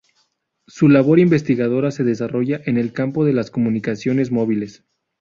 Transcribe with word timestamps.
Su 0.65 0.89
labor 0.89 1.19
investigadora 1.19 1.91
se 1.91 2.03
desarrolla 2.03 2.59
en 2.65 2.77
el 2.77 2.91
campo 2.91 3.23
de 3.23 3.33
las 3.33 3.51
comunicaciones 3.51 4.31
móviles. 4.31 4.83